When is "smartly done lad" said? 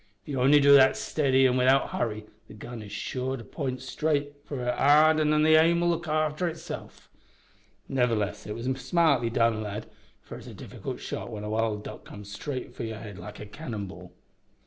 8.83-9.85